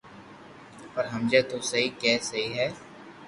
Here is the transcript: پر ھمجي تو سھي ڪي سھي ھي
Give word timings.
پر 0.93 1.05
ھمجي 1.13 1.41
تو 1.49 1.57
سھي 1.69 1.83
ڪي 1.99 2.13
سھي 2.27 2.43
ھي 2.55 2.67